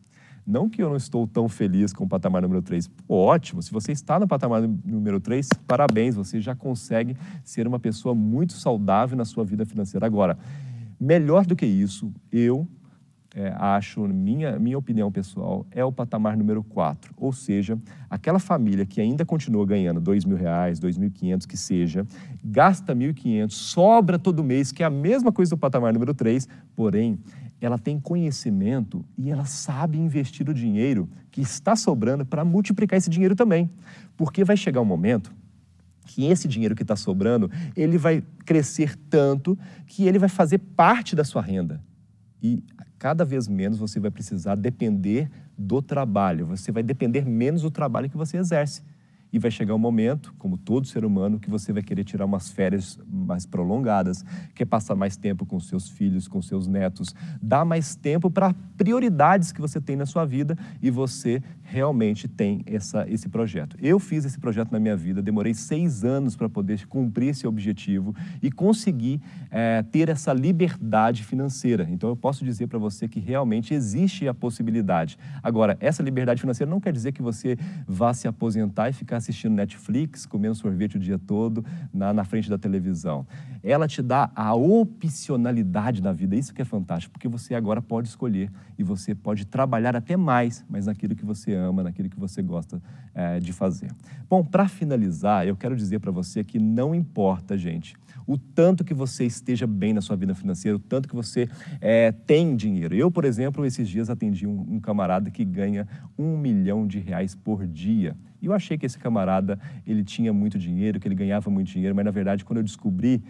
Não 0.50 0.68
que 0.68 0.82
eu 0.82 0.90
não 0.90 0.96
estou 0.96 1.28
tão 1.28 1.48
feliz 1.48 1.94
com 1.94 2.06
o 2.06 2.08
patamar 2.08 2.42
número 2.42 2.60
3. 2.64 2.88
Pô, 3.08 3.18
ótimo, 3.18 3.62
se 3.62 3.72
você 3.72 3.92
está 3.92 4.20
no 4.20 4.28
patamar 4.28 4.64
número 4.84 5.20
3, 5.20 5.48
parabéns, 5.68 6.16
você 6.16 6.42
já 6.42 6.56
consegue 6.56 7.16
ser 7.44 7.68
uma 7.68 7.78
pessoa 7.78 8.16
muito 8.16 8.54
saudável 8.54 9.16
na 9.16 9.26
sua 9.26 9.46
vida 9.46 9.64
financeira. 9.64 10.08
Agora, 10.08 10.40
melhor 11.00 11.46
do 11.46 11.56
que 11.56 11.68
isso, 11.68 12.12
eu 12.32 12.68
é, 13.36 13.54
acho, 13.60 14.08
minha, 14.08 14.58
minha 14.58 14.76
opinião 14.76 15.12
pessoal, 15.12 15.68
é 15.70 15.86
o 15.86 15.92
patamar 15.92 16.36
número 16.36 16.64
4. 16.64 17.14
Ou 17.16 17.32
seja, 17.32 17.78
aquela 18.10 18.40
família 18.40 18.88
que 18.88 19.00
ainda 19.00 19.24
continua 19.24 19.64
ganhando 19.68 20.02
dois 20.02 20.26
mil 20.26 20.36
reais, 20.36 20.80
dois 20.80 20.98
mil 20.98 21.12
quinhentos, 21.12 21.46
que 21.46 21.56
seja, 21.56 22.08
gasta 22.44 22.96
mil 22.96 23.14
quinhentos, 23.14 23.56
sobra 23.56 24.18
todo 24.18 24.44
mês, 24.44 24.72
que 24.72 24.82
é 24.82 24.86
a 24.88 24.90
mesma 24.90 25.32
coisa 25.32 25.52
do 25.52 25.60
patamar 25.60 25.94
número 25.94 26.12
3, 26.12 26.48
porém, 26.76 27.20
ela 27.62 27.78
tem 27.78 28.00
conhecimento 28.00 29.06
e 29.18 29.30
ela 29.30 29.46
sabe 29.46 29.98
investir 29.98 30.50
o 30.50 30.54
dinheiro 30.54 31.10
que 31.32 31.42
está 31.42 31.76
sobrando 31.76 32.26
para 32.26 32.46
multiplicar 32.46 32.98
esse 32.98 33.10
dinheiro 33.10 33.36
também. 33.36 33.70
Porque 34.16 34.44
vai 34.44 34.56
chegar 34.56 34.82
um 34.82 34.86
momento 34.86 35.34
que 36.06 36.26
esse 36.26 36.48
dinheiro 36.48 36.76
que 36.76 36.82
está 36.82 36.96
sobrando, 36.96 37.52
ele 37.76 37.98
vai 37.98 38.24
crescer 38.46 38.96
tanto 39.10 39.58
que 39.86 40.08
ele 40.08 40.18
vai 40.18 40.30
fazer 40.30 40.58
parte 40.58 41.16
da 41.16 41.24
sua 41.24 41.42
renda. 41.42 41.84
E 42.42 42.64
cada 42.98 43.24
vez 43.24 43.48
menos 43.48 43.78
você 43.78 44.00
vai 44.00 44.10
precisar 44.10 44.56
depender 44.56 45.30
do 45.58 45.82
trabalho, 45.82 46.48
você 46.48 46.72
vai 46.72 46.82
depender 46.82 47.26
menos 47.26 47.62
do 47.62 47.70
trabalho 47.70 48.10
que 48.10 48.18
você 48.18 48.38
exerce. 48.38 48.82
E 49.32 49.38
vai 49.38 49.52
chegar 49.52 49.76
um 49.76 49.80
momento, 49.80 50.34
como 50.38 50.58
todo 50.58 50.88
ser 50.88 51.06
humano, 51.06 51.40
que 51.40 51.50
você 51.50 51.72
vai 51.72 51.84
querer 51.84 52.04
tirar 52.04 52.26
umas 52.26 52.50
férias 52.50 53.00
mais 53.08 53.46
prolongadas, 53.46 54.26
quer 54.56 54.66
passar 54.66 54.96
mais 54.96 55.16
tempo 55.16 55.46
com 55.46 55.60
seus 55.60 55.90
filhos, 55.90 56.28
com 56.28 56.42
seus 56.42 56.68
netos, 56.68 57.14
dar 57.42 57.64
mais 57.64 57.96
tempo 57.96 58.32
para 58.32 58.54
prioridades 58.78 59.52
que 59.52 59.62
você 59.62 59.80
tem 59.80 59.96
na 59.96 60.06
sua 60.06 60.26
vida 60.26 60.58
e 60.82 60.90
você 60.90 61.42
realmente 61.70 62.28
tem 62.28 62.64
essa, 62.66 63.06
esse 63.08 63.30
projeto. 63.30 63.78
Eu 63.80 64.00
fiz 64.00 64.26
esse 64.26 64.40
projeto 64.40 64.72
na 64.72 64.80
minha 64.80 64.98
vida, 64.98 65.22
demorei 65.22 65.54
seis 65.54 66.04
anos 66.04 66.36
para 66.36 66.50
poder 66.50 66.88
cumprir 66.88 67.30
esse 67.30 67.46
objetivo 67.46 68.16
e 68.42 68.52
conseguir 68.52 69.22
é, 69.52 69.84
ter 69.84 70.10
essa 70.10 70.34
liberdade 70.34 71.24
financeira. 71.24 71.88
Então 71.90 72.10
eu 72.10 72.16
posso 72.16 72.44
dizer 72.44 72.68
para 72.68 72.80
você 72.80 73.08
que 73.08 73.20
realmente 73.20 73.74
existe 73.74 74.28
a 74.28 74.34
possibilidade. 74.34 75.18
Agora, 75.44 75.78
essa 75.80 76.02
liberdade 76.02 76.42
financeira 76.42 76.70
não 76.70 76.80
quer 76.80 76.92
dizer 76.92 77.12
que 77.12 77.22
você 77.22 77.56
vá 77.88 78.14
se 78.14 78.28
aposentar 78.28 78.90
e 78.90 78.94
ficar 78.94 79.18
assistindo 79.18 79.54
Netflix, 79.54 80.26
comendo 80.26 80.56
sorvete 80.56 80.98
o 80.98 81.00
dia 81.00 81.20
todo 81.20 81.64
na, 81.94 82.12
na 82.12 82.24
frente 82.24 82.50
da 82.50 82.58
televisão. 82.58 83.28
Ela 83.64 83.88
te 83.88 84.02
dá 84.02 84.32
a 84.36 84.54
opcionalidade 84.54 86.02
na 86.02 86.12
vida, 86.12 86.36
isso 86.36 86.54
que 86.54 86.62
é 86.62 86.66
fantástico, 86.66 87.12
porque 87.12 87.28
você 87.28 87.56
agora 87.56 87.82
pode 87.82 88.08
escolher 88.08 88.52
e 88.78 88.84
você 88.84 89.14
pode 89.14 89.46
trabalhar 89.46 89.96
até 89.96 90.16
mais, 90.16 90.66
mas 90.70 90.86
naquilo 90.86 91.16
que 91.16 91.26
você 91.26 91.54
ama, 91.54 91.84
naquilo 91.84 92.10
que 92.10 92.20
você 92.20 92.42
gosta 92.42 92.82
é, 93.14 93.40
de 93.40 93.52
fazer. 93.52 93.92
Bom, 94.30 94.44
para 94.44 94.68
finalizar, 94.68 95.46
eu 95.46 95.56
quero 95.56 95.76
dizer 95.76 96.00
para 96.00 96.12
você 96.12 96.44
que 96.44 96.60
não 96.60 96.96
importa, 96.96 97.58
gente, 97.58 97.96
o 98.26 98.38
tanto 98.38 98.84
que 98.84 98.94
você 98.94 99.26
esteja 99.26 99.66
bem 99.66 99.92
na 99.92 100.02
sua 100.02 100.16
vida 100.16 100.36
financeira, 100.36 100.78
o 100.78 100.80
tanto 100.80 101.10
que 101.10 101.16
você 101.16 101.50
é, 101.82 102.12
tem 102.12 102.56
dinheiro. 102.56 102.96
Eu, 102.96 103.10
por 103.10 103.26
exemplo, 103.26 103.66
esses 103.66 103.90
dias 103.90 104.10
atendi 104.10 104.46
um, 104.46 104.76
um 104.76 104.80
camarada 104.80 105.32
que 105.32 105.44
ganha 105.44 105.88
um 106.18 106.38
milhão 106.38 106.86
de 106.86 107.00
reais 107.00 107.34
por 107.34 107.66
dia. 107.66 108.16
E 108.42 108.46
eu 108.46 108.54
achei 108.54 108.78
que 108.78 108.86
esse 108.86 108.98
camarada, 108.98 109.60
ele 109.86 110.04
tinha 110.04 110.32
muito 110.32 110.58
dinheiro, 110.58 111.00
que 111.00 111.08
ele 111.08 111.16
ganhava 111.16 111.50
muito 111.50 111.72
dinheiro, 111.72 111.96
mas 111.96 112.06
na 112.06 112.12
verdade, 112.12 112.46
quando 112.46 112.58
eu 112.58 112.64
descobri, 112.64 113.22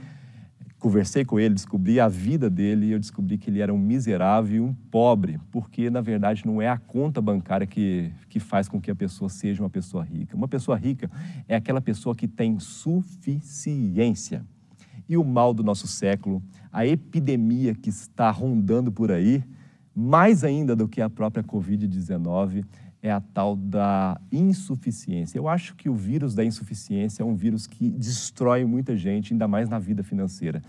conversei 0.80 1.26
com 1.26 1.40
ele, 1.40 1.54
descobri 1.54 2.00
a 2.00 2.08
vida 2.08 2.50
dele 2.50 2.88
e 2.88 2.92
eu 2.92 3.00
descobri 3.00 3.38
que 3.38 3.50
ele 3.50 3.60
era 3.60 3.74
um 3.74 3.78
miserável 3.78 4.56
e 4.56 4.62
um 4.62 4.74
pobre, 4.74 5.40
porque 5.52 5.90
na 5.90 6.00
verdade 6.00 6.46
não 6.46 6.62
é 6.62 6.70
a 6.70 6.78
conta 6.78 7.22
bancária 7.22 7.68
que, 7.68 8.12
que 8.30 8.40
faz 8.40 8.70
com 8.70 8.80
que 8.80 8.90
a 8.90 8.96
pessoa 8.96 9.30
seja 9.30 9.62
uma 9.62 9.70
pessoa 9.70 10.04
rica. 10.04 10.38
Uma 10.38 10.48
pessoa 10.48 10.78
rica 10.78 11.12
é 11.48 11.56
aquela 11.56 11.82
pessoa 11.82 12.16
que 12.16 12.28
tem 12.28 12.58
suficiência. 12.60 14.46
E 15.08 15.18
o 15.18 15.24
mal 15.24 15.54
do 15.54 15.64
nosso 15.64 15.88
século, 15.88 16.42
a 16.72 16.86
epidemia 16.86 17.76
que 17.76 17.90
está 17.90 18.32
rondando 18.32 18.92
por 18.92 19.12
aí, 19.12 19.44
mais 19.94 20.44
ainda 20.44 20.76
do 20.76 20.88
que 20.88 21.02
a 21.02 21.10
própria 21.10 21.44
Covid-19, 21.44 22.64
é 23.01 23.12
a 23.12 23.22
tal 23.22 23.56
da 23.56 24.20
insuficiência. 24.32 25.38
Eu 25.38 25.48
acho 25.48 25.75
que 25.75 25.89
o 25.89 25.96
vírus 25.96 26.36
da 26.36 26.44
insuficiência 26.44 27.24
é 27.24 27.25
um 27.25 27.36
vírus 27.36 27.65
que 27.65 27.89
destrói 27.89 28.65
muita 28.65 28.96
gente, 28.96 29.34
ainda 29.34 29.48
mais 29.48 29.70
na 29.70 29.79
vida 29.79 30.03
financeira. 30.03 30.62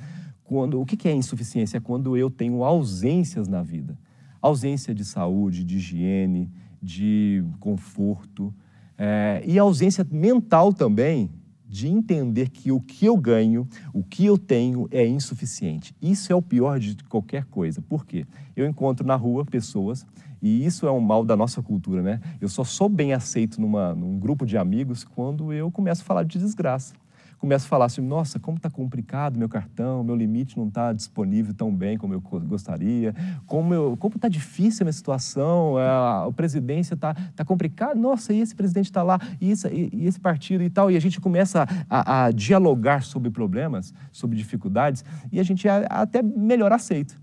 Quando, 0.45 0.81
o 0.81 0.87
que 0.87 1.09
é 1.09 1.13
insuficiência? 1.13 1.79
É 1.79 1.81
quando 1.81 2.17
eu 2.17 2.31
tenho 2.31 2.65
ausências 2.65 3.49
na 3.49 3.63
vida. 3.63 3.99
Ausência 4.41 4.95
de 4.95 5.05
saúde, 5.05 5.65
de 5.65 5.77
higiene, 5.77 6.51
de 6.83 7.45
conforto. 7.59 8.55
É, 8.97 9.43
e 9.47 9.59
ausência 9.59 10.07
mental 10.11 10.73
também, 10.73 11.31
de 11.71 11.87
entender 11.87 12.49
que 12.49 12.73
o 12.73 12.81
que 12.81 13.07
eu 13.07 13.17
ganho, 13.17 13.67
o 13.95 14.03
que 14.03 14.27
eu 14.27 14.37
tenho 14.37 14.89
é 14.91 15.07
insuficiente. 15.07 15.95
Isso 16.03 16.33
é 16.33 16.35
o 16.35 16.43
pior 16.43 16.81
de 16.81 16.97
qualquer 17.05 17.45
coisa. 17.45 17.81
Por 17.81 18.05
quê? 18.05 18.27
Eu 18.57 18.67
encontro 18.67 19.07
na 19.07 19.15
rua 19.15 19.45
pessoas 19.45 20.05
e 20.43 20.67
isso 20.67 20.85
é 20.85 20.91
um 20.91 21.01
mal 21.01 21.25
da 21.25 21.37
nossa 21.37 21.63
cultura, 21.63 22.03
né? 22.03 22.21
Eu 22.41 22.49
só 22.49 22.65
sou 22.65 22.89
bem 22.89 23.13
aceito 23.13 23.61
numa, 23.61 23.95
num 23.95 24.19
grupo 24.19 24.45
de 24.45 24.59
amigos 24.59 25.05
quando 25.05 25.53
eu 25.53 25.71
começo 25.71 26.03
a 26.03 26.05
falar 26.05 26.25
de 26.25 26.41
desgraça. 26.41 26.95
Começo 27.41 27.65
a 27.65 27.69
falar 27.71 27.87
assim, 27.87 28.03
nossa, 28.03 28.39
como 28.39 28.59
está 28.59 28.69
complicado 28.69 29.39
meu 29.39 29.49
cartão, 29.49 30.05
meu 30.05 30.15
limite 30.15 30.59
não 30.59 30.69
está 30.69 30.93
disponível 30.93 31.55
tão 31.55 31.75
bem 31.75 31.97
como 31.97 32.13
eu 32.13 32.21
gostaria, 32.21 33.15
como 33.47 33.99
está 34.15 34.29
difícil 34.29 34.83
a 34.83 34.85
minha 34.85 34.93
situação, 34.93 35.79
a, 35.79 36.27
a 36.27 36.33
presidência 36.33 36.93
está 36.93 37.15
tá 37.15 37.43
complicada, 37.43 37.95
nossa, 37.95 38.35
e 38.35 38.41
esse 38.41 38.55
presidente 38.55 38.91
está 38.91 39.03
lá, 39.03 39.19
e, 39.41 39.51
isso, 39.53 39.67
e, 39.69 39.89
e, 39.91 40.07
esse 40.07 40.21
partido 40.21 40.63
e 40.63 40.69
tal, 40.69 40.91
e 40.91 40.97
a 40.99 41.01
gente 41.01 41.19
começa 41.19 41.67
a, 41.89 42.27
a 42.27 42.31
dialogar 42.31 43.03
sobre 43.05 43.31
problemas, 43.31 43.95
sobre 44.13 44.37
dificuldades, 44.37 45.03
e 45.33 45.41
a 45.41 45.43
gente 45.43 45.67
é 45.67 45.87
até 45.89 46.21
melhor 46.23 46.73
aceito. 46.73 47.19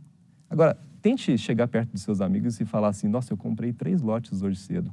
Agora, 0.49 0.75
tente 0.99 1.37
chegar 1.37 1.67
perto 1.67 1.93
de 1.93 1.99
seus 1.99 2.21
amigos 2.21 2.59
e 2.59 2.65
falar 2.65 2.87
assim: 2.87 3.07
nossa, 3.07 3.31
eu 3.31 3.37
comprei 3.37 3.71
três 3.71 4.01
lotes 4.01 4.41
hoje 4.41 4.59
cedo. 4.59 4.91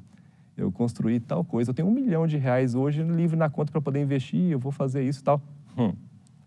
Eu 0.56 0.70
construí 0.70 1.18
tal 1.18 1.44
coisa, 1.44 1.70
eu 1.70 1.74
tenho 1.74 1.88
um 1.88 1.90
milhão 1.92 2.26
de 2.26 2.36
reais 2.36 2.74
hoje 2.74 3.02
livre 3.02 3.36
na 3.36 3.50
conta 3.50 3.72
para 3.72 3.80
poder 3.80 4.00
investir, 4.00 4.50
eu 4.52 4.58
vou 4.58 4.70
fazer 4.70 5.02
isso 5.02 5.20
e 5.20 5.24
tal. 5.24 5.42
Hum. 5.76 5.92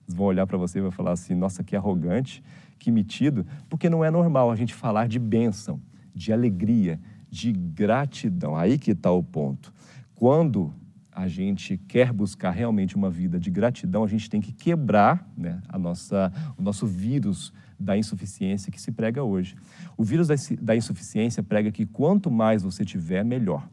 Eles 0.08 0.16
vão 0.16 0.28
olhar 0.28 0.48
para 0.48 0.58
você 0.58 0.80
e 0.80 0.82
vão 0.82 0.92
falar 0.92 1.12
assim: 1.12 1.36
nossa, 1.36 1.64
que 1.64 1.76
arrogante, 1.76 2.42
que 2.80 2.90
metido, 2.90 3.46
porque 3.70 3.90
não 3.90 4.04
é 4.04 4.10
normal 4.10 4.50
a 4.50 4.56
gente 4.56 4.74
falar 4.74 5.08
de 5.08 5.20
bênção, 5.20 5.82
de 6.16 6.32
alegria, 6.32 7.00
de 7.30 7.52
gratidão. 7.52 8.56
Aí 8.56 8.78
que 8.78 8.92
está 8.92 9.12
o 9.12 9.22
ponto. 9.22 9.74
Quando 10.16 10.74
a 11.12 11.28
gente 11.28 11.78
quer 11.78 12.14
buscar 12.14 12.52
realmente 12.52 12.96
uma 12.96 13.10
vida 13.10 13.40
de 13.40 13.50
gratidão, 13.50 14.04
a 14.04 14.08
gente 14.08 14.30
tem 14.30 14.40
que 14.40 14.54
quebrar 14.54 15.28
né, 15.36 15.60
a 15.68 15.78
nossa, 15.78 16.32
o 16.56 16.62
nosso 16.62 16.86
vírus 16.86 17.52
da 17.80 17.98
insuficiência 17.98 18.72
que 18.72 18.80
se 18.80 18.92
prega 18.92 19.24
hoje. 19.24 19.56
O 19.98 20.04
vírus 20.04 20.28
da 20.62 20.76
insuficiência 20.76 21.42
prega 21.42 21.72
que 21.72 21.86
quanto 21.86 22.32
mais 22.32 22.64
você 22.64 22.86
tiver, 22.86 23.26
melhor. 23.26 23.68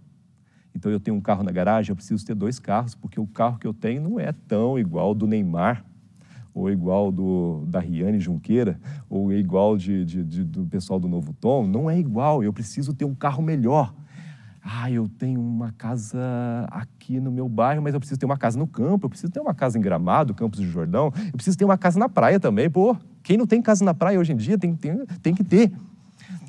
Então, 0.75 0.90
eu 0.90 0.99
tenho 0.99 1.16
um 1.16 1.21
carro 1.21 1.43
na 1.43 1.52
garagem, 1.52 1.90
eu 1.90 1.97
preciso 1.97 2.25
ter 2.25 2.35
dois 2.35 2.59
carros, 2.59 2.95
porque 2.95 3.21
o 3.21 3.26
carro 3.26 3.59
que 3.59 3.66
eu 3.66 3.73
tenho 3.73 4.02
não 4.02 4.19
é 4.19 4.33
tão 4.33 4.78
igual 4.78 5.14
do 5.14 5.26
Neymar, 5.26 5.85
ou 6.54 6.71
igual 6.71 7.11
do, 7.11 7.64
da 7.66 7.81
Riane 7.81 8.21
Junqueira, 8.21 8.78
ou 9.11 9.33
igual 9.33 9.76
de, 9.76 10.04
de, 10.04 10.23
de, 10.23 10.45
do 10.45 10.64
pessoal 10.66 11.00
do 11.00 11.09
Novo 11.09 11.33
Tom. 11.33 11.66
Não 11.66 11.90
é 11.90 11.99
igual, 11.99 12.45
eu 12.45 12.52
preciso 12.52 12.95
ter 12.95 13.04
um 13.04 13.14
carro 13.14 13.43
melhor. 13.43 13.93
Ah, 14.62 14.90
eu 14.90 15.07
tenho 15.09 15.40
uma 15.40 15.73
casa 15.73 16.19
aqui 16.71 17.21
no 17.21 17.31
meu 17.31 17.49
bairro, 17.49 17.83
mas 17.83 17.93
eu 17.93 18.00
preciso 18.00 18.19
ter 18.19 18.25
uma 18.25 18.38
casa 18.38 18.59
no 18.59 18.66
campo, 18.66 19.04
eu 19.04 19.11
preciso 19.11 19.31
ter 19.31 19.40
uma 19.40 19.52
casa 19.52 19.76
em 19.76 19.81
Gramado, 19.81 20.33
Campos 20.33 20.61
do 20.61 20.66
Jordão, 20.66 21.12
eu 21.26 21.33
preciso 21.33 21.59
ter 21.59 21.66
uma 21.66 21.76
casa 21.76 21.99
na 21.99 22.09
praia 22.09 22.40
também. 22.40 22.71
Pô, 22.71 22.97
quem 23.23 23.37
não 23.37 23.47
tem 23.47 23.61
casa 23.61 23.85
na 23.85 23.93
praia 23.93 24.19
hoje 24.19 24.33
em 24.33 24.37
dia 24.37 24.57
tem, 24.57 24.75
tem, 24.75 25.04
tem 25.21 25.35
que 25.35 25.45
ter. 25.45 25.71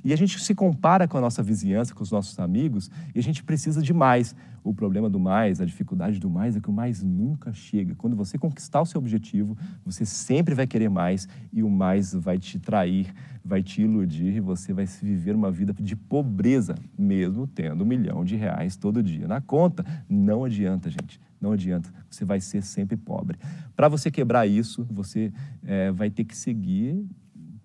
E 0.04 0.14
a 0.14 0.16
gente 0.16 0.40
se 0.40 0.54
compara 0.54 1.08
com 1.08 1.18
a 1.18 1.22
nossa 1.22 1.42
vizinhança, 1.42 1.94
com 1.94 2.04
os 2.04 2.12
nossos 2.12 2.38
amigos, 2.40 2.90
e 3.14 3.20
a 3.20 3.24
gente 3.24 3.44
precisa 3.44 3.82
de 3.82 3.94
mais. 3.94 4.36
O 4.64 4.74
problema 4.74 5.08
do 5.08 5.20
mais, 5.20 5.62
a 5.62 5.66
dificuldade 5.66 6.20
do 6.20 6.28
mais 6.28 6.56
é 6.56 6.60
que 6.60 6.70
o 6.70 6.74
mais 6.74 7.04
nunca 7.04 7.54
chega. 7.54 7.94
Quando 7.94 8.16
você 8.16 8.36
conquistar 8.36 8.82
o 8.82 8.86
seu 8.86 9.00
objetivo, 9.00 9.56
você 9.86 10.06
sempre 10.06 10.56
vai 10.56 10.66
querer 10.66 10.90
mais 10.90 11.28
e 11.54 11.62
o 11.62 11.70
mais 11.70 12.14
vai 12.14 12.40
te 12.40 12.60
trair, 12.60 13.14
vai 13.44 13.62
te 13.62 13.84
iludir 13.84 14.36
e 14.36 14.40
você 14.40 14.74
vai 14.74 14.86
viver 14.86 15.36
uma 15.36 15.52
vida 15.52 15.72
de 15.80 15.96
pobreza, 15.96 16.74
mesmo 16.98 17.46
tendo 17.46 17.84
um 17.84 17.88
milhão 17.88 18.26
de 18.26 18.36
reais 18.36 18.76
todo 18.76 19.04
dia 19.04 19.28
na 19.28 19.40
conta. 19.40 19.86
Não 20.10 20.44
adianta, 20.44 20.90
gente. 20.90 21.22
Não 21.40 21.52
adianta. 21.52 21.94
Você 22.10 22.26
vai 22.26 22.42
ser 22.42 22.64
sempre 22.64 22.98
pobre. 22.98 23.38
Para 23.76 23.88
você 23.88 24.10
quebrar 24.10 24.48
isso, 24.48 24.84
você 24.90 25.32
é, 25.64 25.92
vai 25.92 26.10
ter 26.10 26.24
que 26.24 26.36
seguir, 26.36 27.06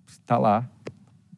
está 0.06 0.36
lá, 0.36 0.68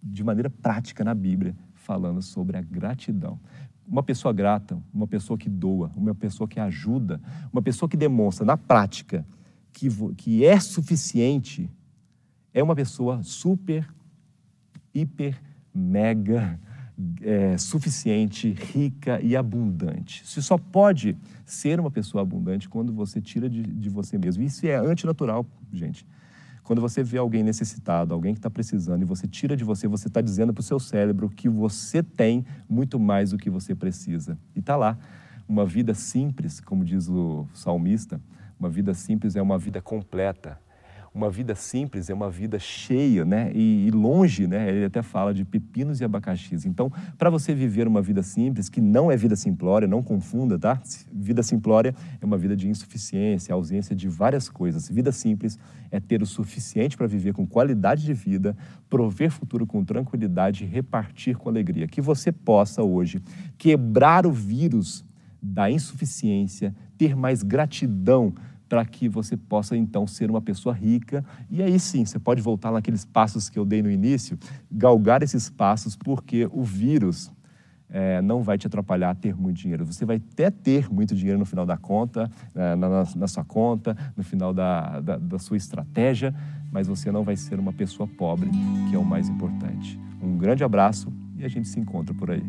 de 0.02 0.24
maneira 0.24 0.50
prática 0.50 1.04
na 1.04 1.14
Bíblia, 1.14 1.54
falando 1.74 2.20
sobre 2.20 2.56
a 2.56 2.60
gratidão. 2.60 3.38
Uma 3.86 4.02
pessoa 4.02 4.32
grata, 4.32 4.82
uma 4.92 5.06
pessoa 5.06 5.38
que 5.38 5.48
doa, 5.48 5.90
uma 5.94 6.14
pessoa 6.14 6.48
que 6.48 6.58
ajuda, 6.58 7.20
uma 7.52 7.62
pessoa 7.62 7.88
que 7.88 7.96
demonstra 7.96 8.44
na 8.44 8.56
prática 8.56 9.24
que, 9.72 9.88
que 10.16 10.44
é 10.44 10.58
suficiente, 10.58 11.70
é 12.52 12.62
uma 12.62 12.74
pessoa 12.74 13.22
super, 13.22 13.88
hiper, 14.94 15.40
mega 15.74 16.58
é, 17.22 17.56
suficiente, 17.56 18.50
rica 18.50 19.20
e 19.20 19.34
abundante. 19.34 20.26
Você 20.26 20.42
só 20.42 20.58
pode 20.58 21.16
ser 21.44 21.80
uma 21.80 21.90
pessoa 21.90 22.22
abundante 22.22 22.68
quando 22.68 22.92
você 22.92 23.20
tira 23.20 23.48
de, 23.48 23.62
de 23.62 23.88
você 23.88 24.18
mesmo. 24.18 24.42
Isso 24.42 24.66
é 24.66 24.76
antinatural, 24.76 25.46
gente. 25.72 26.06
Quando 26.72 26.80
você 26.80 27.02
vê 27.02 27.18
alguém 27.18 27.42
necessitado, 27.42 28.14
alguém 28.14 28.32
que 28.32 28.38
está 28.38 28.48
precisando, 28.48 29.02
e 29.02 29.04
você 29.04 29.28
tira 29.28 29.54
de 29.54 29.62
você, 29.62 29.86
você 29.86 30.08
está 30.08 30.22
dizendo 30.22 30.54
para 30.54 30.62
o 30.62 30.64
seu 30.64 30.80
cérebro 30.80 31.28
que 31.28 31.46
você 31.46 32.02
tem 32.02 32.46
muito 32.66 32.98
mais 32.98 33.32
do 33.32 33.36
que 33.36 33.50
você 33.50 33.74
precisa. 33.74 34.38
E 34.56 34.60
está 34.60 34.74
lá. 34.74 34.96
Uma 35.46 35.66
vida 35.66 35.92
simples, 35.92 36.60
como 36.60 36.82
diz 36.82 37.10
o 37.10 37.46
salmista, 37.52 38.18
uma 38.58 38.70
vida 38.70 38.94
simples 38.94 39.36
é 39.36 39.42
uma 39.42 39.58
vida 39.58 39.82
completa. 39.82 40.58
Uma 41.14 41.30
vida 41.30 41.54
simples 41.54 42.08
é 42.08 42.14
uma 42.14 42.30
vida 42.30 42.58
cheia, 42.58 43.24
né? 43.24 43.52
E, 43.54 43.86
e, 43.86 43.90
longe, 43.90 44.46
né? 44.46 44.70
Ele 44.70 44.86
até 44.86 45.02
fala 45.02 45.34
de 45.34 45.44
pepinos 45.44 46.00
e 46.00 46.04
abacaxis. 46.04 46.64
Então, 46.64 46.90
para 47.18 47.28
você 47.28 47.54
viver 47.54 47.86
uma 47.86 48.00
vida 48.00 48.22
simples, 48.22 48.70
que 48.70 48.80
não 48.80 49.10
é 49.10 49.16
vida 49.16 49.36
simplória, 49.36 49.86
não 49.86 50.02
confunda, 50.02 50.58
tá? 50.58 50.80
Vida 51.12 51.42
simplória 51.42 51.94
é 52.18 52.24
uma 52.24 52.38
vida 52.38 52.56
de 52.56 52.66
insuficiência, 52.66 53.52
ausência 53.52 53.94
de 53.94 54.08
várias 54.08 54.48
coisas. 54.48 54.88
Vida 54.88 55.12
simples 55.12 55.58
é 55.90 56.00
ter 56.00 56.22
o 56.22 56.26
suficiente 56.26 56.96
para 56.96 57.06
viver 57.06 57.34
com 57.34 57.46
qualidade 57.46 58.04
de 58.04 58.14
vida, 58.14 58.56
prover 58.88 59.30
futuro 59.30 59.66
com 59.66 59.84
tranquilidade 59.84 60.64
e 60.64 60.66
repartir 60.66 61.36
com 61.36 61.50
alegria. 61.50 61.86
Que 61.86 62.00
você 62.00 62.32
possa 62.32 62.82
hoje 62.82 63.20
quebrar 63.58 64.26
o 64.26 64.32
vírus 64.32 65.04
da 65.42 65.70
insuficiência, 65.70 66.74
ter 66.96 67.14
mais 67.16 67.42
gratidão 67.42 68.32
para 68.72 68.86
que 68.86 69.06
você 69.06 69.36
possa 69.36 69.76
então 69.76 70.06
ser 70.06 70.30
uma 70.30 70.40
pessoa 70.40 70.74
rica. 70.74 71.22
E 71.50 71.62
aí 71.62 71.78
sim, 71.78 72.06
você 72.06 72.18
pode 72.18 72.40
voltar 72.40 72.72
naqueles 72.72 73.04
passos 73.04 73.50
que 73.50 73.58
eu 73.58 73.66
dei 73.66 73.82
no 73.82 73.90
início, 73.90 74.38
galgar 74.70 75.22
esses 75.22 75.50
passos, 75.50 75.94
porque 75.94 76.48
o 76.50 76.62
vírus 76.62 77.30
é, 77.90 78.22
não 78.22 78.42
vai 78.42 78.56
te 78.56 78.66
atrapalhar 78.66 79.10
a 79.10 79.14
ter 79.14 79.36
muito 79.36 79.58
dinheiro. 79.58 79.84
Você 79.84 80.06
vai 80.06 80.16
até 80.16 80.50
ter 80.50 80.90
muito 80.90 81.14
dinheiro 81.14 81.38
no 81.38 81.44
final 81.44 81.66
da 81.66 81.76
conta, 81.76 82.30
é, 82.54 82.74
na, 82.74 83.04
na, 83.14 83.28
sua 83.28 83.44
conta, 83.44 83.94
no 84.16 84.24
final 84.24 84.54
da, 84.54 85.00
da, 85.00 85.18
da 85.18 85.38
sua 85.38 85.58
estratégia, 85.58 86.34
mas 86.72 86.86
você 86.86 87.12
não 87.12 87.24
vai 87.24 87.36
ser 87.36 87.60
uma 87.60 87.74
pessoa 87.74 88.08
pobre, 88.08 88.48
que 88.88 88.96
é 88.96 88.98
o 88.98 89.04
mais 89.04 89.28
importante. 89.28 90.00
Um 90.22 90.38
grande 90.38 90.64
abraço 90.64 91.12
e 91.36 91.44
a 91.44 91.48
gente 91.48 91.68
se 91.68 91.78
encontra 91.78 92.14
por 92.14 92.30
aí. 92.30 92.42